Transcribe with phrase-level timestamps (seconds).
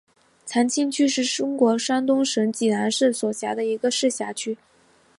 [0.47, 4.57] 长清区是中国山东省济南市所辖的一个市辖区。